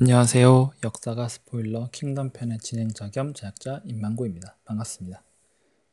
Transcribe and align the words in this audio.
안녕하세요. 0.00 0.72
역사가 0.82 1.28
스포일러 1.28 1.88
킹덤 1.92 2.30
편의 2.30 2.58
진행자 2.58 3.10
겸 3.10 3.32
제작자 3.32 3.80
임만고입니다. 3.84 4.56
반갑습니다. 4.64 5.22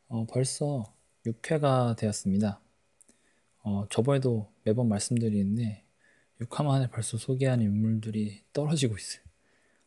어, 0.07 0.25
벌써 0.25 0.91
6회가 1.23 1.95
되었습니다. 1.97 2.59
어, 3.59 3.85
저번에도 3.91 4.51
매번 4.63 4.89
말씀드리는데 4.89 5.85
6화 6.39 6.63
만에 6.63 6.89
벌써 6.89 7.19
소개한 7.19 7.61
인물들이 7.61 8.41
떨어지고 8.53 8.97
있어요. 8.97 9.21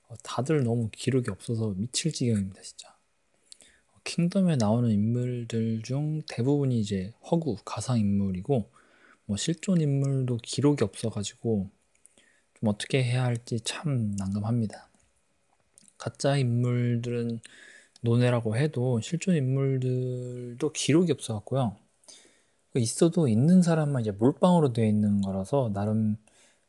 어, 0.07 0.15
다들 0.23 0.63
너무 0.63 0.91
기록이 0.93 1.29
없어서 1.33 1.75
미칠 1.77 2.13
지경입니다, 2.13 2.63
진짜. 2.63 2.91
어, 2.91 3.99
킹덤에 4.05 4.55
나오는 4.55 4.93
인물들 4.93 5.83
중 5.83 6.23
대부분이 6.29 6.79
이제 6.79 7.13
허구, 7.33 7.57
가상 7.65 7.99
인물이고 7.99 8.71
뭐 9.25 9.37
실존 9.37 9.81
인물도 9.81 10.37
기록이 10.37 10.85
없어가지고 10.85 11.69
좀 12.65 12.69
어떻게 12.69 13.05
해야 13.05 13.25
할지 13.25 13.61
참 13.61 14.15
난감합니다. 14.17 14.89
가짜 15.99 16.37
인물들은 16.39 17.41
논외라고 18.01 18.57
해도 18.57 19.01
실존 19.01 19.37
인물들도 19.37 20.73
기록이 20.73 21.13
없어갖고요. 21.13 21.77
그 22.73 22.79
있어도 22.79 23.29
있는 23.29 23.61
사람만 23.61 24.01
이제 24.03 24.11
몰빵으로 24.13 24.73
되어 24.73 24.87
있는 24.87 25.21
거라서 25.21 25.71
나름 25.75 26.17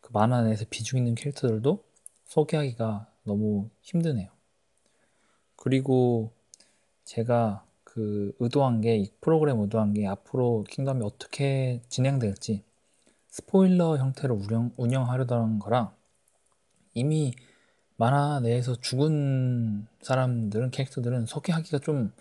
그 0.02 0.12
만화 0.12 0.42
내에서 0.42 0.66
비중 0.70 1.00
있는 1.00 1.16
캐릭터들도 1.16 1.84
소개하기가 2.26 3.08
너무 3.24 3.70
힘드네요. 3.82 4.30
그리고 5.56 6.34
제가 7.06 7.66
그 7.84 8.36
의도한 8.40 8.82
게, 8.82 8.98
이 8.98 9.10
프로그램 9.22 9.62
의도한 9.62 9.94
게 9.94 10.06
앞으로 10.06 10.66
킹덤이 10.70 11.04
어떻게 11.04 11.82
진행될지 11.88 12.64
스포일러 13.36 13.98
형태로 13.98 14.34
운영, 14.34 14.72
운영 14.78 15.10
하려던 15.10 15.60
거라 15.60 15.94
이미 16.94 17.34
만화 17.98 18.40
내에서 18.40 18.76
죽은 18.80 19.88
사람들은 20.02 20.72
캐릭터들은 20.72 21.26
소개하기가 21.26 21.80
좀 21.80 22.14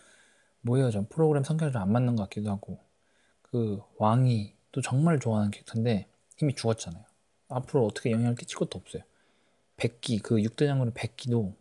뭐예요 0.62 0.91
전 0.91 1.09
프로그램 1.09 1.45
성격이 1.45 1.79
안 1.79 1.92
맞는 1.92 2.17
것 2.17 2.25
같기도 2.25 2.51
하고. 2.51 2.81
그 3.42 3.81
왕이 3.98 4.55
또 4.73 4.81
정말 4.81 5.20
좋아하는 5.20 5.53
캐릭터인데 5.53 6.09
이미 6.42 6.53
죽었잖아요. 6.53 7.05
앞으로 7.48 7.87
어떻게 7.87 8.11
영향을 8.11 8.35
끼칠 8.35 8.59
것도 8.59 8.77
없어요. 8.77 9.05
백기 9.77 10.19
그 10.19 10.39
6대 10.39 10.67
장군의 10.67 10.95
백기도 10.95 11.55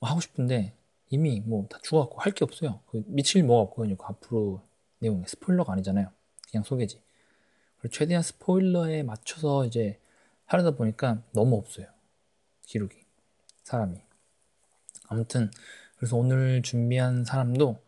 뭐 0.00 0.10
하고 0.10 0.20
싶은데 0.20 0.74
이미 1.08 1.40
뭐 1.40 1.66
다 1.70 1.78
죽어갖고 1.82 2.20
할 2.20 2.32
게 2.34 2.44
없어요. 2.44 2.80
그 2.88 3.02
미칠 3.06 3.42
뭐가 3.42 3.62
없거든요 3.70 3.96
그 3.96 4.04
앞으로 4.04 4.60
내용이 4.98 5.24
스포일러가 5.26 5.72
아니잖아요. 5.72 6.10
그냥 6.50 6.62
소개지 6.64 7.00
최대한 7.90 8.22
스포일러에 8.22 9.02
맞춰서 9.02 9.64
이제 9.64 9.98
하려다 10.46 10.72
보니까 10.72 11.22
너무 11.32 11.56
없어요. 11.56 11.86
기록이. 12.66 12.96
사람이. 13.64 14.00
아무튼 15.08 15.50
그래서 15.96 16.16
오늘 16.16 16.62
준비한 16.62 17.24
사람도 17.24 17.82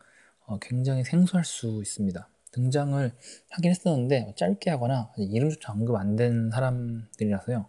어, 0.47 0.59
굉장히 0.61 1.05
생소할 1.05 1.45
수 1.45 1.81
있습니다. 1.83 2.29
등장을 2.53 3.13
하긴 3.51 3.71
했었는데 3.71 4.35
짧게 4.37 4.71
하거나 4.71 5.13
이름조차 5.19 5.73
언급 5.73 5.97
안 5.97 6.17
된 6.17 6.51
사람들이라서요. 6.51 7.67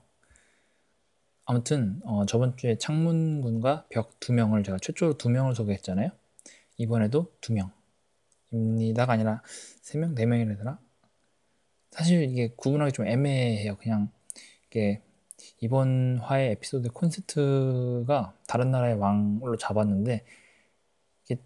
아무튼 1.46 2.00
어, 2.04 2.26
저번 2.26 2.56
주에 2.58 2.78
창문군과 2.78 3.88
벽 3.90 4.20
두 4.20 4.34
명을 4.34 4.64
제가 4.64 4.78
최초로 4.82 5.18
두 5.18 5.30
명을 5.30 5.56
소개했잖아요. 5.56 6.12
이번에도 6.78 7.34
두 7.42 7.54
명입니다가 8.52 9.14
아니라 9.14 9.42
세 9.82 9.98
명, 9.98 10.16
네 10.16 10.26
명이라 10.26 10.56
되나? 10.58 10.80
사실 11.92 12.24
이게 12.24 12.54
구분하기 12.56 12.92
좀 12.94 13.08
애매해요. 13.08 13.78
그냥 13.78 14.10
이게 14.68 15.02
이번 15.62 16.20
화의 16.22 16.52
에피소드 16.52 16.90
콘셉트가 16.92 18.34
다른 18.48 18.72
나라의 18.72 18.96
왕으로 18.96 19.58
잡았는데 19.58 20.24
이게 21.26 21.42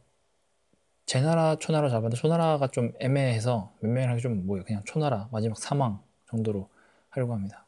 제 1.06 1.22
나라 1.22 1.56
초나라 1.58 1.90
잡았는데 1.90 2.18
초나라가 2.18 2.68
좀 2.68 2.94
애매해서 3.00 3.74
몇 3.82 3.90
명이랑 3.90 4.18
좀 4.20 4.46
뭐예요. 4.46 4.64
그냥 4.66 4.84
초나라 4.86 5.30
마지막 5.32 5.58
사망 5.58 6.02
정도로 6.30 6.70
하려고 7.10 7.34
합니다. 7.34 7.66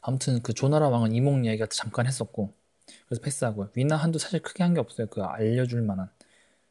아무튼 0.00 0.40
그 0.42 0.52
조나라 0.54 0.88
왕은 0.88 1.12
이몽 1.14 1.44
이야기가 1.44 1.66
잠깐 1.66 2.06
했었고 2.06 2.52
그래서 3.06 3.22
패스하고요. 3.22 3.70
위나 3.74 3.96
한도 3.96 4.18
사실 4.18 4.40
크게 4.42 4.62
한 4.62 4.74
게 4.74 4.80
없어요. 4.80 5.08
그 5.08 5.22
알려줄 5.22 5.82
만한 5.82 6.08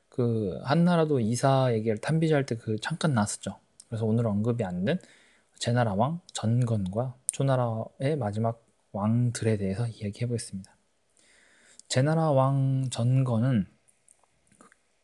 그 0.09 0.59
한나라도 0.63 1.19
이사 1.19 1.73
얘기를 1.73 1.97
탐비자 1.99 2.35
할때 2.35 2.55
그 2.57 2.77
잠깐 2.79 3.13
나왔었죠. 3.13 3.59
그래서 3.95 4.05
오늘 4.05 4.27
언급이 4.27 4.63
안 4.63 4.83
된 4.85 4.99
제나라 5.57 5.93
왕 5.93 6.19
전건과 6.33 7.15
초나라의 7.31 8.17
마지막 8.17 8.61
왕들에 8.91 9.57
대해서 9.57 9.87
이야기해 9.87 10.27
보겠습니다. 10.27 10.75
제나라 11.87 12.31
왕 12.31 12.89
전건은 12.91 13.67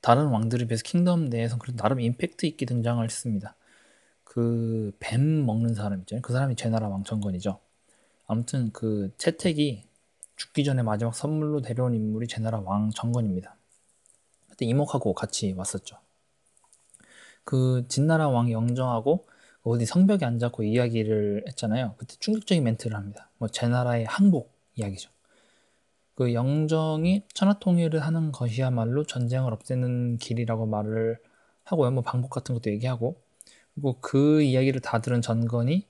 다른 0.01 0.27
왕들에 0.27 0.65
비해서 0.65 0.83
킹덤 0.83 1.29
내에서 1.29 1.57
그래도 1.57 1.77
나름 1.77 2.01
임팩트 2.01 2.45
있게 2.47 2.65
등장을 2.65 3.01
했습니다. 3.03 3.55
그 4.25 4.91
뱀 4.99 5.45
먹는 5.45 5.73
사람 5.73 5.99
있잖아요. 6.01 6.21
그 6.21 6.33
사람이 6.33 6.55
제나라 6.55 6.89
왕 6.89 7.03
전건이죠. 7.03 7.59
아무튼 8.27 8.71
그 8.73 9.13
채택이 9.17 9.83
죽기 10.35 10.63
전에 10.65 10.81
마지막 10.83 11.15
선물로 11.15 11.61
데려온 11.61 11.93
인물이 11.93 12.27
제나라 12.27 12.59
왕 12.59 12.89
전건입니다. 12.91 13.55
그때 14.49 14.65
이목하고 14.65 15.13
같이 15.13 15.53
왔었죠. 15.53 15.97
그 17.43 17.85
진나라 17.87 18.29
왕 18.29 18.51
영정하고 18.51 19.27
어디 19.63 19.85
성벽에 19.85 20.25
앉아고 20.25 20.63
이야기를 20.63 21.45
했잖아요. 21.47 21.95
그때 21.97 22.15
충격적인 22.19 22.63
멘트를 22.63 22.97
합니다. 22.97 23.29
뭐 23.37 23.49
제 23.49 23.67
나라의 23.67 24.05
항복 24.05 24.51
이야기죠. 24.75 25.09
그 26.15 26.33
영정이 26.33 27.23
천하통일을 27.33 27.99
하는 28.01 28.31
것이야말로 28.31 29.05
전쟁을 29.05 29.53
없애는 29.53 30.17
길이라고 30.17 30.65
말을 30.67 31.19
하고요. 31.63 31.91
뭐 31.91 32.03
방법 32.03 32.29
같은 32.29 32.53
것도 32.55 32.69
얘기하고 32.71 33.21
그리고 33.73 33.97
그 34.01 34.41
이야기를 34.41 34.81
다 34.81 34.99
들은 35.01 35.21
전건이 35.21 35.87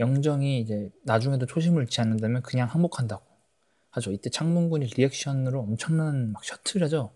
영정이 0.00 0.60
이제 0.60 0.90
나중에도 1.04 1.46
초심을 1.46 1.82
잃지 1.84 2.00
않는다면 2.00 2.42
그냥 2.42 2.68
항복한다고 2.68 3.24
하죠. 3.90 4.12
이때 4.12 4.28
창문군이 4.30 4.86
리액션으로 4.86 5.60
엄청난 5.60 6.32
막 6.32 6.44
셔틀을 6.44 6.84
하죠. 6.86 7.12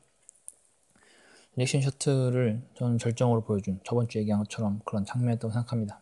리액션 1.58 1.80
셔틀을 1.80 2.62
저는 2.74 2.98
절정으로 2.98 3.41
보여준 3.41 3.80
저번 3.84 4.06
주 4.06 4.19
얘기한 4.19 4.38
것처럼 4.44 4.80
그런 4.84 5.04
장면이었다고 5.04 5.52
생각합니다. 5.52 6.00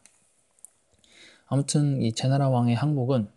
아무튼 1.46 2.02
이 2.02 2.12
제나라 2.12 2.50
왕의 2.50 2.74
항복은 2.74 3.30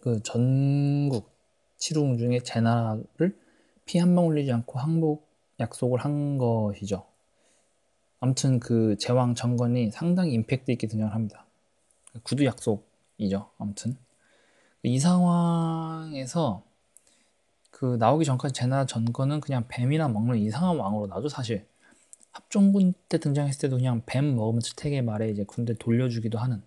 그 0.00 0.20
전국 0.24 1.30
칠웅 1.76 2.18
중에 2.18 2.40
제나라를 2.40 3.38
피 3.86 3.98
한 3.98 4.16
방 4.16 4.26
흘리지 4.26 4.50
않고 4.50 4.80
항복 4.80 5.28
약속을 5.60 6.00
한 6.00 6.36
것이죠. 6.36 7.06
아무튼 8.18 8.58
그 8.58 8.96
제왕 8.98 9.36
정건이 9.36 9.92
상당히 9.92 10.32
임팩트 10.32 10.72
있게 10.72 10.88
등장을 10.88 11.14
합니다. 11.14 11.46
구두 12.24 12.44
약속이죠. 12.44 13.50
아무튼 13.56 13.96
이 14.82 14.98
상황에서 14.98 16.64
그 17.70 17.96
나오기 17.98 18.24
전까지 18.24 18.54
제나 18.54 18.86
전거는 18.86 19.40
그냥 19.40 19.64
뱀이나 19.68 20.08
먹는 20.08 20.38
이상한 20.38 20.76
왕으로 20.76 21.06
나죠 21.06 21.28
사실. 21.28 21.66
합종군 22.32 22.94
때 23.08 23.18
등장했을 23.18 23.60
때도 23.62 23.76
그냥 23.76 24.02
뱀 24.06 24.36
먹으면서 24.36 24.74
택의 24.76 25.02
말에 25.02 25.30
이제 25.30 25.44
군대 25.44 25.74
돌려주기도 25.74 26.38
하는 26.38 26.62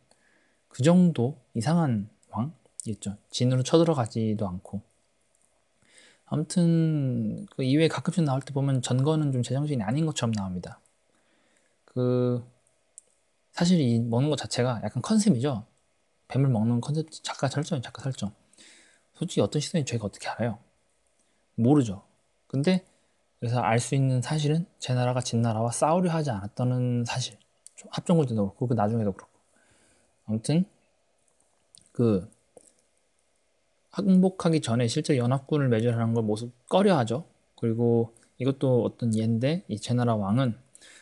그 0.68 0.84
정도 0.84 1.38
이상한 1.54 2.10
왕이었죠. 2.30 3.18
진으로 3.30 3.64
쳐들어가지도 3.64 4.48
않고. 4.48 4.82
아무튼 6.26 7.46
그 7.56 7.64
이외에 7.64 7.88
가끔씩 7.88 8.24
나올 8.24 8.42
때 8.42 8.54
보면 8.54 8.82
전거는 8.82 9.32
좀 9.32 9.44
제정신이 9.44 9.84
아닌 9.84 10.06
것처럼 10.06 10.34
나옵니다. 10.34 10.80
그 11.86 12.44
사실 13.52 13.80
이 13.80 14.00
먹는 14.00 14.30
것 14.32 14.36
자체가 14.38 14.82
약간 14.84 15.02
컨셉이죠. 15.02 15.66
뱀을 16.28 16.50
먹는 16.50 16.82
컨셉 16.82 17.08
작가 17.12 17.48
설정 17.48 17.82
작가 17.82 18.02
설정. 18.02 18.34
솔직히 19.14 19.42
어떤 19.42 19.60
시선이 19.62 19.86
저희가 19.86 20.08
어떻게 20.08 20.28
알아요 20.28 20.58
모르죠. 21.56 22.04
근데 22.48 22.86
그래서 23.40 23.60
알 23.60 23.80
수 23.80 23.96
있는 23.96 24.22
사실은 24.22 24.66
제 24.80 24.94
나라가 24.94 25.20
진 25.20 25.42
나라와 25.42 25.72
싸우려 25.72 26.12
하지 26.12 26.32
않았다는 26.32 27.04
사실. 27.06 27.38
합정군 27.90 28.28
때도 28.28 28.46
그렇고 28.48 28.68
그 28.68 28.74
나중에도 28.74 29.12
그렇고. 29.12 29.34
아무튼 30.26 30.66
그 31.92 32.30
항복하기 33.92 34.62
전에 34.62 34.88
실제 34.88 35.18
연합군을 35.18 35.68
매절하는 35.70 36.14
걸 36.14 36.24
모습 36.24 36.52
꺼려하죠. 36.70 37.26
그리고 37.60 38.14
이것도 38.38 38.84
어떤 38.84 39.14
예인데 39.16 39.64
이 39.68 39.78
제나라 39.80 40.16
왕은 40.16 40.58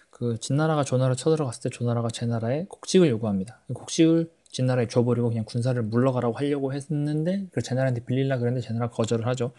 그 0.09 0.38
진나라가 0.39 0.83
조나라 0.83 1.15
쳐들어갔을 1.15 1.63
때 1.63 1.69
조나라가 1.69 2.09
제나라에 2.09 2.65
곡식을 2.68 3.07
요구합니다. 3.09 3.62
곡식을 3.74 4.31
진나라에 4.50 4.88
줘버리고 4.88 5.30
그냥 5.30 5.45
군사를 5.45 5.81
물러가라고 5.81 6.36
하려고 6.38 6.74
했는데 6.74 7.48
그 7.51 7.62
제나라한테 7.62 8.03
빌릴라 8.03 8.38
그랬는데 8.38 8.68
제나라 8.68 8.89
거절을 8.89 9.25
하죠. 9.27 9.53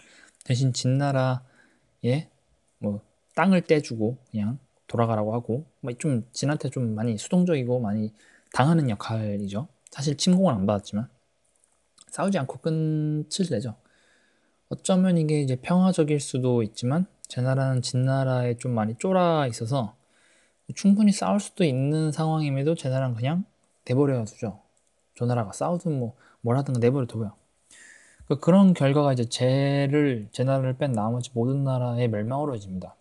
대신 0.44 0.72
진나라에 0.72 2.28
뭐 2.78 3.00
땅을 3.34 3.62
떼주고 3.62 4.18
그냥 4.30 4.58
돌아가라고 4.86 5.34
하고 5.34 5.66
뭐좀 5.80 6.28
진한테 6.32 6.68
좀 6.68 6.94
많이 6.94 7.16
수동적이고 7.16 7.80
많이 7.80 8.12
당하는 8.52 8.90
역할이죠. 8.90 9.68
사실 9.90 10.16
침공을 10.16 10.52
안 10.52 10.66
받았지만 10.66 11.08
싸우지 12.08 12.38
않고 12.38 12.58
끝을 12.58 13.46
내죠. 13.50 13.76
어쩌면 14.68 15.18
이게 15.18 15.40
이제 15.40 15.56
평화적일 15.56 16.20
수도 16.20 16.62
있지만 16.62 17.06
제 17.28 17.40
나라는 17.40 17.82
진나라에 17.82 18.56
좀 18.56 18.74
많이 18.74 18.94
쫄아 18.96 19.46
있어서 19.46 19.96
충분히 20.74 21.12
싸울 21.12 21.40
수도 21.40 21.64
있는 21.64 22.12
상황임에도 22.12 22.74
제 22.74 22.88
나라는 22.88 23.14
그냥 23.14 23.44
내버려 23.84 24.24
두죠. 24.24 24.60
조나라가 25.14 25.52
싸우든 25.52 25.98
뭐 25.98 26.16
뭐라든 26.40 26.74
내버려 26.74 27.06
두고요. 27.06 27.34
그 28.34 28.40
그런 28.40 28.74
결과가 28.74 29.12
이제 29.12 29.24
제를 29.26 30.28
제 30.32 30.44
나라를 30.44 30.78
뺀 30.78 30.92
나머지 30.92 31.30
모든 31.34 31.64
나라의 31.64 32.08
멸망으로 32.08 32.54
이집니다. 32.56 32.96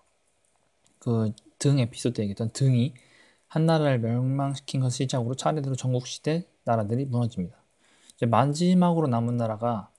그 1.00 1.32
등 1.60 1.80
에피소드 1.80 2.22
얘기했던 2.22 2.50
등이 2.54 2.94
한 3.48 3.66
나라를 3.68 4.00
멸망시킨 4.00 4.82
것을 4.82 5.06
시작으로 5.06 5.36
차례대로 5.36 5.76
전국 5.76 6.08
시대 6.08 6.46
나라들이 6.64 7.06
무너집니다. 7.06 7.56
이제 8.16 8.26
마지막으로 8.26 9.08
남은 9.08 9.38
나라가 9.38 9.90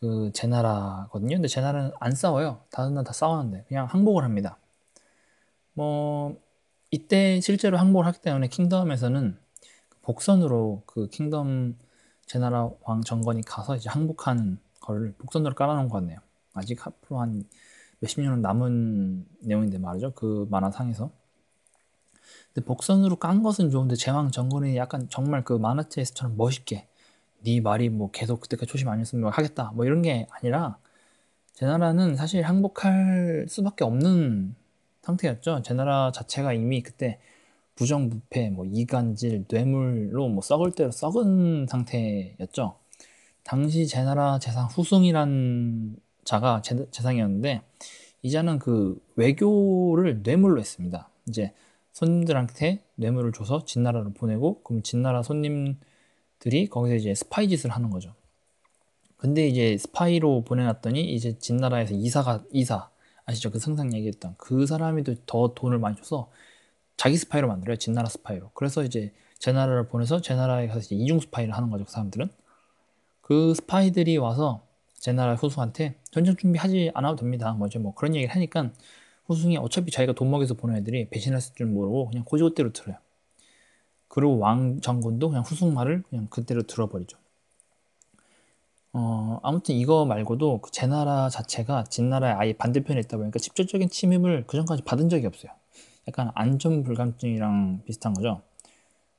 그 0.00 0.30
제 0.32 0.46
나라거든요. 0.46 1.36
근데 1.36 1.48
제 1.48 1.60
나라는 1.60 1.90
안 2.00 2.14
싸워요. 2.14 2.60
다른 2.70 2.94
나라 2.94 3.04
다 3.04 3.12
싸웠는데 3.12 3.64
그냥 3.68 3.86
항복을 3.86 4.24
합니다. 4.24 4.56
뭐 5.74 6.36
이때 6.90 7.40
실제로 7.40 7.78
항복을 7.78 8.06
하기 8.06 8.20
때문에 8.22 8.48
킹덤에서는 8.48 9.36
복선으로 10.02 10.82
그 10.86 11.08
킹덤 11.08 11.76
제나라 12.26 12.70
왕 12.82 13.02
정건이 13.02 13.42
가서 13.42 13.76
이제 13.76 13.90
항복하는 13.90 14.58
거를 14.80 15.14
복선으로 15.18 15.54
깔아놓은 15.54 15.88
것 15.88 15.98
같네요. 15.98 16.18
아직 16.54 16.86
앞으로 16.86 17.20
한 17.20 17.44
몇십 18.00 18.20
년은 18.20 18.42
남은 18.42 19.26
내용인데 19.40 19.78
말이죠. 19.78 20.12
그 20.14 20.46
만화상에서. 20.50 21.10
근데 22.52 22.66
복선으로 22.66 23.16
깐 23.16 23.42
것은 23.42 23.70
좋은데 23.70 23.94
제왕 23.96 24.30
정건이 24.30 24.76
약간 24.76 25.08
정말 25.08 25.44
그 25.44 25.52
만화책에서처럼 25.52 26.36
멋있게 26.36 26.88
네 27.44 27.60
말이 27.60 27.88
뭐 27.88 28.10
계속 28.10 28.40
그때까지 28.40 28.70
조심 28.70 28.88
아니었으면 28.88 29.32
하겠다 29.32 29.72
뭐 29.74 29.84
이런 29.84 30.02
게 30.02 30.26
아니라 30.30 30.78
제 31.54 31.66
나라는 31.66 32.16
사실 32.16 32.42
항복할 32.42 33.46
수밖에 33.48 33.84
없는 33.84 34.54
상태였죠. 35.02 35.62
제 35.62 35.74
나라 35.74 36.10
자체가 36.12 36.52
이미 36.52 36.82
그때 36.82 37.20
부정부패, 37.74 38.50
뭐 38.50 38.64
이간질, 38.66 39.46
뇌물로 39.48 40.28
뭐 40.28 40.42
썩을 40.42 40.72
대로 40.72 40.90
썩은 40.90 41.66
상태였죠. 41.68 42.79
당시 43.42 43.86
제나라 43.86 44.38
재상 44.38 44.66
후승이란 44.66 45.96
자가 46.24 46.62
재, 46.62 46.86
재상이었는데 46.90 47.62
이자는 48.22 48.58
그 48.58 49.00
외교를 49.16 50.22
뇌물로 50.22 50.60
했습니다. 50.60 51.08
이제 51.28 51.52
손님들한테 51.92 52.82
뇌물을 52.96 53.32
줘서 53.32 53.64
진나라로 53.64 54.12
보내고 54.12 54.62
그럼 54.62 54.82
진나라 54.82 55.22
손님들이 55.22 56.68
거기서 56.70 56.96
이제 56.96 57.14
스파이 57.14 57.48
짓을 57.48 57.70
하는 57.70 57.90
거죠. 57.90 58.14
근데 59.16 59.46
이제 59.46 59.76
스파이로 59.76 60.44
보내놨더니 60.44 61.14
이제 61.14 61.38
진나라에서 61.38 61.94
이사가 61.94 62.44
이사 62.52 62.88
아시죠? 63.26 63.50
그 63.50 63.58
승상 63.58 63.92
얘기했던 63.94 64.34
그 64.38 64.66
사람이 64.66 65.04
더 65.26 65.52
돈을 65.54 65.78
많이 65.78 65.96
줘서 65.96 66.30
자기 66.96 67.16
스파이로 67.16 67.48
만들어요. 67.48 67.76
진나라 67.76 68.08
스파이로. 68.08 68.50
그래서 68.54 68.82
이제 68.82 69.12
제 69.38 69.52
나라를 69.52 69.88
보내서 69.88 70.20
제 70.20 70.34
나라에 70.34 70.68
가서 70.68 70.94
이중 70.94 71.20
스파이를 71.20 71.54
하는 71.54 71.70
거죠. 71.70 71.84
그 71.84 71.92
사람들은. 71.92 72.30
그 73.30 73.54
스파이들이 73.54 74.16
와서 74.16 74.66
제 74.94 75.12
나라 75.12 75.36
후수한테 75.36 75.94
전쟁 76.10 76.34
준비하지 76.34 76.90
않아도 76.94 77.14
됩니다. 77.14 77.52
뭐 77.52 77.68
이제 77.68 77.78
뭐 77.78 77.94
그런 77.94 78.16
얘기를 78.16 78.34
하니까 78.34 78.72
후승이 79.26 79.56
어차피 79.56 79.92
자기가 79.92 80.14
돈 80.14 80.32
먹여서 80.32 80.54
보낸 80.54 80.78
애들이 80.78 81.08
배신했을 81.10 81.54
줄 81.54 81.66
모르고 81.66 82.08
그냥 82.08 82.24
고지고대로 82.24 82.72
들어요. 82.72 82.96
그리고 84.08 84.38
왕 84.38 84.80
정권도 84.80 85.28
그냥 85.28 85.44
후승 85.44 85.72
말을 85.72 86.02
그냥 86.10 86.26
그대로 86.28 86.62
들어버리죠. 86.62 87.18
어, 88.92 89.38
아무튼 89.44 89.76
이거 89.76 90.04
말고도 90.06 90.60
그 90.62 90.72
제 90.72 90.88
나라 90.88 91.28
자체가 91.28 91.84
진나라의 91.84 92.34
아예 92.34 92.52
반대편에 92.52 92.98
있다 92.98 93.16
보니까 93.16 93.38
직접적인 93.38 93.90
침입을 93.90 94.44
그 94.48 94.56
전까지 94.56 94.82
받은 94.82 95.08
적이 95.08 95.26
없어요. 95.26 95.52
약간 96.08 96.32
안전 96.34 96.82
불감증이랑 96.82 97.82
비슷한 97.86 98.12
거죠. 98.12 98.42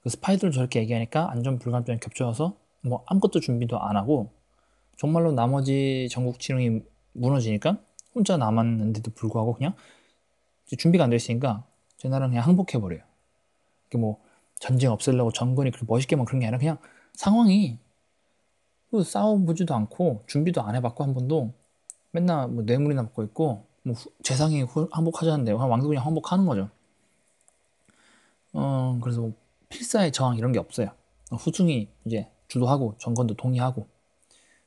그 0.01 0.09
스파이들 0.09 0.51
저렇게 0.51 0.81
얘기하니까 0.81 1.31
안전 1.31 1.59
불감증이 1.59 1.99
겹쳐서 2.01 2.57
뭐 2.81 3.03
아무것도 3.07 3.39
준비도 3.39 3.79
안 3.79 3.95
하고 3.95 4.31
정말로 4.97 5.31
나머지 5.31 6.07
전국 6.11 6.39
치룡이 6.39 6.81
무너지니까 7.13 7.77
혼자 8.13 8.37
남았는데도 8.37 9.11
불구하고 9.11 9.53
그냥 9.53 9.75
준비가 10.77 11.03
안 11.03 11.09
돼 11.09 11.15
있으니까 11.15 11.65
제 11.97 12.07
나라는 12.09 12.31
그냥 12.31 12.45
항복해 12.45 12.79
버려요. 12.79 13.01
이게 13.87 13.97
뭐 13.97 14.21
전쟁 14.59 14.91
없애려고 14.91 15.31
정권이 15.31 15.71
그렇게 15.71 15.85
멋있게 15.87 16.15
막 16.15 16.25
그런 16.25 16.39
게 16.39 16.45
아니라 16.45 16.59
그냥 16.59 16.77
상황이 17.13 17.77
그 18.89 19.03
싸워보지도 19.03 19.73
않고 19.73 20.23
준비도 20.27 20.61
안 20.61 20.75
해봤고 20.75 21.03
한 21.03 21.13
번도 21.13 21.53
맨날 22.11 22.47
뭐 22.47 22.63
뇌물이나 22.63 23.03
먹고 23.03 23.23
있고 23.23 23.65
뭐 23.83 23.95
재상이 24.23 24.65
항복하자는데 24.91 25.51
왕도 25.53 25.87
그냥 25.87 26.05
항복하는 26.05 26.45
거죠. 26.45 26.69
어 28.53 28.99
그래서 29.01 29.21
뭐 29.21 29.33
필사의 29.69 30.11
저항 30.11 30.37
이런 30.37 30.51
게 30.51 30.59
없어요. 30.59 30.91
후승이 31.31 31.89
이제 32.05 32.29
주도하고 32.51 32.95
정권도 32.97 33.35
동의하고 33.35 33.87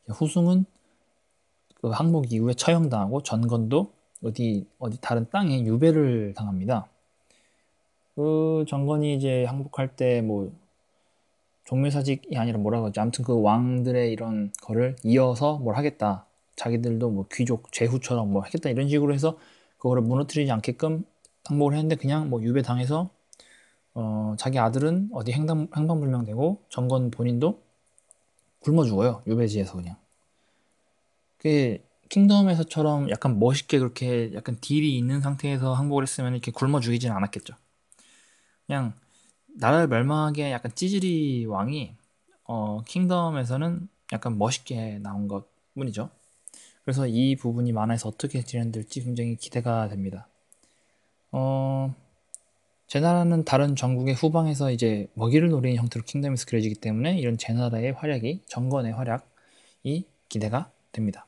후승은 0.09 0.65
그 1.83 1.91
항복 1.91 2.33
이후에 2.33 2.55
처형당하고 2.55 3.23
전건도 3.23 3.93
어디 4.25 4.67
어디 4.79 4.99
다른 5.03 5.29
땅에 5.31 5.63
유배를 5.65 6.33
당합니다. 6.35 6.89
그 8.15 8.65
정건이 8.67 9.15
이제 9.17 9.45
항복할 9.45 9.97
때 9.97 10.23
뭐 10.23 10.51
종묘사직이 11.65 12.37
아니라 12.37 12.59
뭐라고 12.59 12.87
하지? 12.87 13.01
아무튼 13.01 13.25
그 13.25 13.41
왕들의 13.41 14.13
이런 14.13 14.51
거를 14.63 14.97
이어서 15.03 15.59
뭘 15.59 15.77
하겠다. 15.77 16.27
자기들도 16.57 17.11
뭐 17.11 17.27
귀족 17.33 17.71
제후처럼 17.73 18.33
뭐 18.33 18.43
하겠다 18.43 18.71
이런 18.71 18.89
식으로 18.89 19.13
해서 19.13 19.37
그거를 19.79 20.03
무너뜨리지 20.03 20.51
않게끔 20.53 21.05
항복을 21.45 21.75
했는데 21.75 21.97
그냥 21.97 22.31
뭐 22.31 22.43
유배 22.43 22.63
당해서 22.63 23.11
어 23.95 24.35
자기 24.39 24.59
아들은 24.59 25.11
어디 25.13 25.33
행방 25.33 25.69
행방불명되고 25.77 26.63
정건 26.69 27.11
본인도 27.11 27.64
굶어 28.65 28.85
죽어요 28.85 29.23
유배지에서 29.27 29.75
그냥. 29.75 29.97
그 31.37 31.79
킹덤에서처럼 32.09 33.11
약간 33.11 33.39
멋있게 33.39 33.79
그렇게 33.79 34.33
약간 34.35 34.57
딜이 34.61 34.97
있는 34.97 35.21
상태에서 35.21 35.75
항복을 35.75 36.03
했으면 36.03 36.33
이렇게 36.33 36.51
굶어 36.51 36.81
죽이진 36.81 37.13
않았겠죠. 37.13 37.55
그냥 38.67 38.95
나라를 39.57 39.89
멸망하게 39.89 40.51
약간 40.51 40.73
찌질이 40.75 41.45
왕이 41.47 41.95
어, 42.45 42.83
킹덤에서는 42.87 43.89
약간 44.13 44.39
멋있게 44.39 44.99
나온 45.03 45.29
것 45.29 45.47
뿐이죠. 45.75 46.09
그래서 46.85 47.06
이 47.06 47.37
부분이 47.37 47.73
만화에서 47.73 48.09
어떻게 48.09 48.43
진행될지 48.43 49.03
굉장히 49.03 49.37
기대가 49.37 49.89
됩니다. 49.89 50.29
어, 51.33 51.94
제나라는 52.86 53.44
다른 53.44 53.74
전국의 53.74 54.14
후방에서 54.14 54.70
이제 54.70 55.08
먹이를 55.14 55.48
노리는 55.48 55.76
형태로 55.76 56.05
킹덤에서 56.05 56.46
그려지기 56.46 56.76
때문에 56.76 57.19
이런 57.19 57.38
제나라의 57.38 57.93
활약이 57.93 58.43
정건의 58.46 58.93
활약이 58.93 60.06
기대가 60.29 60.70
됩니다. 60.93 61.26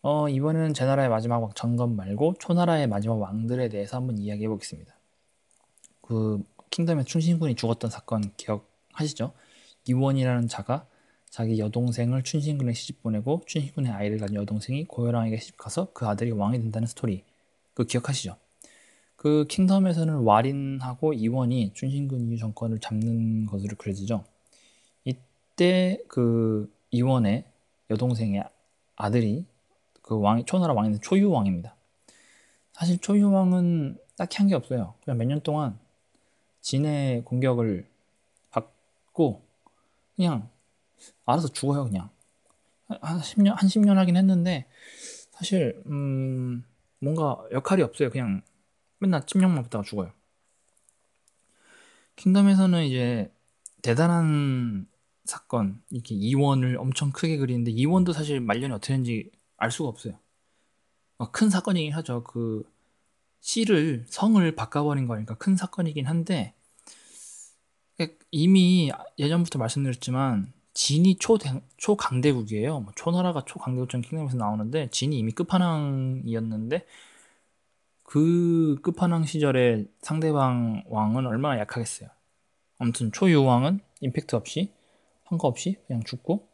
어, 0.00 0.28
이번에는 0.28 0.74
제나라의 0.74 1.08
마지막 1.08 1.38
왕 1.42 1.50
정건 1.54 1.96
말고 1.96 2.34
초나라의 2.40 2.88
마지막 2.88 3.20
왕들에 3.20 3.68
대해서 3.68 3.96
한번 3.96 4.18
이야기해 4.18 4.48
보겠습니다. 4.48 4.94
그 6.00 6.42
킹덤의 6.70 7.04
춘신군이 7.04 7.54
죽었던 7.54 7.90
사건 7.90 8.32
기억하시죠? 8.36 9.32
이원이라는 9.86 10.48
자가 10.48 10.86
자기 11.30 11.58
여동생을 11.58 12.24
춘신군에 12.24 12.72
시집 12.72 13.02
보내고 13.02 13.42
춘신군의 13.46 13.92
아이를 13.92 14.18
가진 14.18 14.36
여동생이 14.36 14.84
고혈왕에게 14.86 15.38
시집 15.38 15.56
가서 15.56 15.92
그 15.92 16.06
아들이 16.06 16.30
왕이 16.30 16.58
된다는 16.58 16.86
스토리 16.86 17.24
그 17.74 17.84
기억하시죠? 17.84 18.36
그 19.22 19.46
킹덤에서는 19.48 20.16
와린하고 20.24 21.12
이원이 21.12 21.74
춘신군 21.74 22.26
이후 22.26 22.38
정권을 22.38 22.80
잡는 22.80 23.46
것으로 23.46 23.76
그려지죠. 23.76 24.24
이때 25.04 26.00
그 26.08 26.68
이원의 26.90 27.44
여동생의 27.88 28.42
아들이 28.96 29.44
그 30.02 30.18
왕이 30.18 30.44
초나라 30.44 30.74
왕인 30.74 31.00
초유왕입니다. 31.00 31.76
사실 32.72 32.98
초유왕은 32.98 33.96
딱히 34.16 34.38
한 34.38 34.48
게 34.48 34.56
없어요. 34.56 34.94
그냥 35.04 35.18
몇 35.18 35.26
년 35.26 35.40
동안 35.40 35.78
진의 36.60 37.22
공격을 37.24 37.86
받고 38.50 39.40
그냥 40.16 40.48
알아서 41.26 41.46
죽어요 41.46 41.84
그냥 41.84 42.10
한 42.88 43.20
10년 43.20 43.50
한 43.54 43.68
10년 43.68 43.94
하긴 43.94 44.16
했는데 44.16 44.66
사실 45.30 45.80
음 45.86 46.64
뭔가 46.98 47.40
역할이 47.52 47.82
없어요 47.82 48.10
그냥 48.10 48.42
맨날 49.02 49.26
침략만 49.26 49.64
받다가 49.64 49.84
죽어요 49.84 50.12
킹덤에서는 52.16 52.84
이제 52.84 53.32
대단한 53.82 54.86
사건 55.24 55.82
이렇게 55.90 56.14
이원을 56.14 56.78
엄청 56.78 57.10
크게 57.10 57.36
그리는데 57.36 57.70
이원도 57.70 58.12
사실 58.12 58.40
말년이 58.40 58.72
어떻게 58.72 58.94
되는지 58.94 59.30
알 59.56 59.70
수가 59.70 59.88
없어요. 59.88 60.18
어, 61.18 61.30
큰 61.30 61.48
사건이긴 61.50 61.92
하죠. 61.94 62.24
그 62.24 62.64
시를 63.40 64.04
성을 64.08 64.54
바꿔버린 64.54 65.06
거니까 65.06 65.34
큰 65.34 65.56
사건이긴 65.56 66.06
한데 66.06 66.54
이미 68.30 68.90
예전부터 69.18 69.58
말씀드렸지만 69.58 70.52
진이 70.74 71.16
초 71.18 71.38
초강대국이에요. 71.76 72.80
뭐 72.80 72.92
초나라가 72.96 73.44
초강대국전 73.44 74.02
킹덤에서 74.02 74.36
나오는데 74.36 74.88
진이 74.90 75.18
이미 75.18 75.32
끝판왕이었는데 75.32 76.86
그 78.12 78.76
끝판왕 78.82 79.24
시절에 79.24 79.86
상대방 80.02 80.84
왕은 80.88 81.24
얼마나 81.24 81.58
약하겠어요. 81.60 82.10
아무튼 82.76 83.10
초유왕은 83.10 83.80
임팩트 84.02 84.36
없이 84.36 84.70
한거 85.24 85.48
없이 85.48 85.78
그냥 85.86 86.02
죽고 86.02 86.46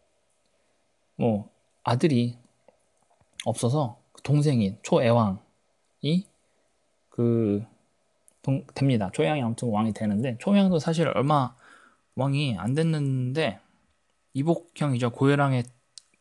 뭐 1.17 1.51
아들이 1.83 2.39
없어서 3.45 4.01
동생인 4.23 4.79
초애왕이 4.85 6.29
그 7.09 7.65
동, 8.43 8.65
됩니다. 8.77 9.11
초양이 9.13 9.43
아무튼 9.43 9.69
왕이 9.69 9.95
되는데 9.95 10.39
초양도 10.39 10.79
사실 10.79 11.09
얼마 11.09 11.57
왕이 12.15 12.57
안 12.57 12.75
됐는데 12.75 13.59
이복형이죠. 14.33 15.11
고혜랑의 15.11 15.65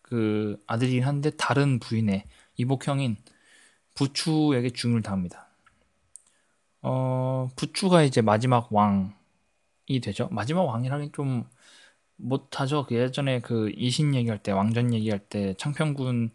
그 0.01 0.59
아들이긴 0.65 1.03
한데 1.03 1.29
다른 1.29 1.77
부인의 1.77 2.23
이복형인 2.55 3.17
부추에게 3.97 4.69
중을 4.69 5.01
당합니다. 5.01 5.47
어, 6.83 7.49
부추가 7.55 8.03
이제 8.03 8.21
마지막 8.21 8.71
왕이 8.71 10.01
되죠. 10.03 10.29
마지막 10.31 10.63
왕이라긴 10.65 11.11
좀 11.13 11.45
못하죠. 12.15 12.85
그 12.85 12.95
예전에 12.95 13.39
그 13.41 13.71
이신 13.75 14.13
얘기할 14.13 14.41
때 14.41 14.51
왕전 14.51 14.93
얘기할 14.93 15.19
때 15.19 15.55
창평군이 15.55 16.29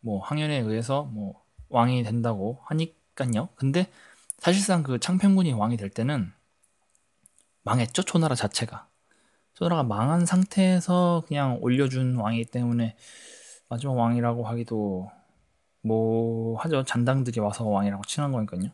뭐 0.00 0.20
황현에 0.20 0.58
의해서 0.60 1.04
뭐 1.04 1.42
왕이 1.70 2.02
된다고 2.02 2.60
하니까요. 2.64 3.48
근데 3.54 3.90
사실상 4.36 4.82
그 4.82 4.98
창평군이 4.98 5.52
왕이 5.52 5.78
될 5.78 5.88
때는 5.88 6.30
망했죠. 7.62 8.02
초나라 8.02 8.34
자체가. 8.34 8.86
초나라가 9.54 9.82
망한 9.82 10.26
상태에서 10.26 11.24
그냥 11.26 11.58
올려준 11.62 12.16
왕이기 12.16 12.50
때문에 12.50 12.96
마지막 13.68 13.94
왕이라고 13.94 14.44
하기도 14.46 15.10
뭐 15.82 16.58
하죠. 16.60 16.84
잔당들이 16.84 17.40
와서 17.40 17.64
왕이라고 17.66 18.02
칭한 18.04 18.32
거니까요. 18.32 18.70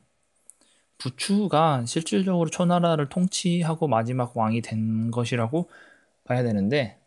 부추가 0.98 1.84
실질적으로 1.86 2.50
초나라를 2.50 3.08
통치하고 3.08 3.86
마지막 3.88 4.36
왕이 4.36 4.62
된 4.62 5.10
것이라고 5.10 5.70
봐야 6.24 6.42
되는데 6.42 6.98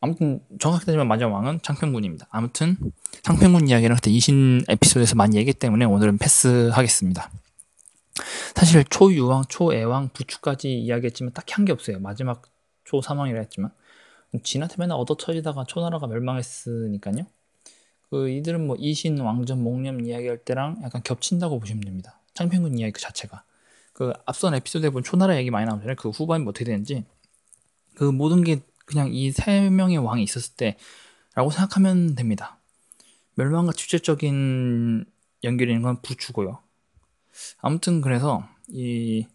아무튼 0.00 0.40
정확히 0.58 0.86
따지면 0.86 1.06
마지막 1.08 1.32
왕은 1.34 1.60
창평군입니다. 1.62 2.28
아무튼 2.30 2.76
창평군 3.22 3.68
이야기는 3.68 3.94
그때 3.96 4.10
이신 4.10 4.62
에피소드에서 4.68 5.16
많이 5.16 5.36
얘기했기 5.36 5.58
때문에 5.58 5.84
오늘은 5.84 6.18
패스하겠습니다. 6.18 7.30
사실 8.54 8.84
초유왕, 8.84 9.44
초애왕, 9.48 10.10
부추까지 10.14 10.72
이야기했지만 10.78 11.32
딱히 11.34 11.54
한 11.54 11.64
게 11.66 11.72
없어요. 11.72 11.98
마지막 12.00 12.42
초사망이라 12.84 13.38
했지만 13.40 13.70
진한테 14.42 14.76
맨날 14.78 14.98
얻어터지다가 14.98 15.64
초나라가 15.64 16.06
멸망했으니까요. 16.06 17.26
그 18.10 18.28
이들은 18.28 18.66
뭐 18.66 18.76
이신, 18.78 19.18
왕전, 19.18 19.62
목념 19.62 20.04
이야기할 20.04 20.38
때랑 20.38 20.80
약간 20.82 21.02
겹친다고 21.02 21.58
보시면 21.58 21.82
됩니다. 21.82 22.20
창평군 22.34 22.78
이야기 22.78 22.92
그 22.92 23.00
자체가 23.00 23.42
그 23.92 24.12
앞선 24.26 24.54
에피소드에 24.54 24.90
보면 24.90 25.02
초나라 25.02 25.36
얘기 25.36 25.50
많이 25.50 25.66
나오잖아요. 25.66 25.96
그 25.96 26.10
후반이 26.10 26.44
뭐 26.44 26.50
어떻게 26.50 26.64
되는지 26.66 27.04
그 27.94 28.04
모든 28.04 28.44
게 28.44 28.60
그냥 28.84 29.10
이 29.12 29.32
세 29.32 29.68
명의 29.70 29.96
왕이 29.98 30.22
있었을 30.22 30.54
때라고 30.56 31.50
생각하면 31.50 32.14
됩니다. 32.14 32.58
멸망과 33.34 33.72
직접적인 33.72 35.04
있는 35.42 35.82
건 35.82 36.00
부추고요. 36.02 36.60
아무튼 37.58 38.00
그래서 38.00 38.48
이 38.68 39.26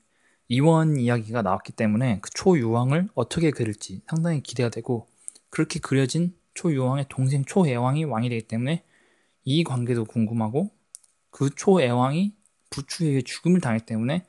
이원 0.47 0.97
이야기가 0.97 1.41
나왔기 1.41 1.73
때문에 1.73 2.19
그 2.21 2.29
초유왕을 2.31 3.09
어떻게 3.15 3.51
그릴지 3.51 4.01
상당히 4.07 4.41
기대가 4.43 4.69
되고 4.69 5.07
그렇게 5.49 5.79
그려진 5.79 6.35
초유왕의 6.53 7.05
동생 7.09 7.43
초애왕이 7.45 8.05
왕이 8.05 8.29
되기 8.29 8.47
때문에 8.47 8.83
이 9.43 9.63
관계도 9.63 10.05
궁금하고 10.05 10.71
그 11.29 11.49
초애왕이 11.55 12.35
부추에게 12.69 13.21
죽음을 13.21 13.61
당했기 13.61 13.85
때문에 13.85 14.25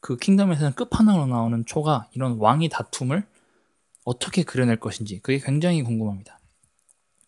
그 0.00 0.16
킹덤에서는 0.16 0.72
끝판왕으로 0.72 1.26
나오는 1.26 1.64
초가 1.66 2.08
이런 2.12 2.38
왕의 2.38 2.70
다툼을 2.70 3.26
어떻게 4.04 4.42
그려낼 4.42 4.76
것인지 4.76 5.20
그게 5.20 5.38
굉장히 5.38 5.82
궁금합니다. 5.82 6.38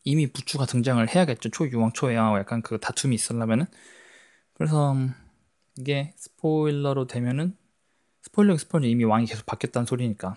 이미 0.05 0.27
부추가 0.27 0.67
등장을 0.67 1.07
해야겠죠. 1.09 1.51
초유왕, 1.51 1.93
초애왕하고 1.93 2.39
약간 2.39 2.63
그 2.63 2.79
다툼이 2.79 3.15
있으려면은 3.15 3.67
그래서 4.55 4.97
이게 5.79 6.13
스포일러로 6.17 7.07
되면은 7.07 7.57
스포일러 8.23 8.57
스포일러 8.57 8.89
이미 8.89 9.05
왕이 9.05 9.27
계속 9.27 9.47
바뀌었다는 9.47 9.87
소리니까 9.87 10.37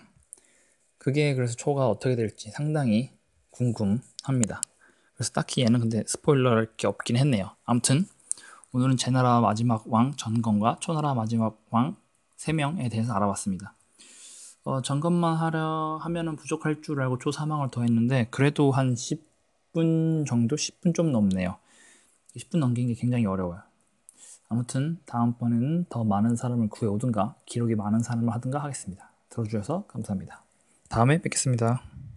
그게 0.98 1.34
그래서 1.34 1.54
초가 1.56 1.88
어떻게 1.88 2.16
될지 2.16 2.50
상당히 2.50 3.15
궁금합니다. 3.56 4.60
그래서 5.14 5.32
딱히 5.32 5.62
얘는 5.62 5.80
근데 5.80 6.04
스포일러할 6.06 6.68
게 6.76 6.86
없긴 6.86 7.16
했네요. 7.16 7.50
아무튼 7.64 8.06
오늘은 8.72 8.96
제나라 8.96 9.40
마지막 9.40 9.84
왕 9.86 10.14
전건과 10.16 10.78
초나라 10.80 11.14
마지막 11.14 11.58
왕 11.70 11.96
3명에 12.36 12.90
대해서 12.90 13.14
알아봤습니다. 13.14 13.74
어, 14.64 14.82
점검만 14.82 15.36
하려 15.36 15.98
하면은 16.02 16.36
부족할 16.36 16.82
줄 16.82 17.00
알고 17.00 17.18
초 17.18 17.30
사망을 17.30 17.70
더했는데 17.70 18.28
그래도 18.30 18.72
한 18.72 18.94
10분 18.94 20.26
정도 20.26 20.56
10분 20.56 20.94
좀 20.94 21.12
넘네요. 21.12 21.56
10분 22.36 22.58
넘긴 22.58 22.88
게 22.88 22.94
굉장히 22.94 23.24
어려워요. 23.26 23.62
아무튼 24.48 24.98
다음번에는 25.06 25.86
더 25.88 26.04
많은 26.04 26.36
사람을 26.36 26.68
구해오든가 26.68 27.36
기록이 27.46 27.74
많은 27.74 28.00
사람을 28.00 28.32
하든가 28.34 28.62
하겠습니다. 28.62 29.10
들어주셔서 29.30 29.86
감사합니다. 29.86 30.44
다음에 30.88 31.20
뵙겠습니다. 31.20 31.95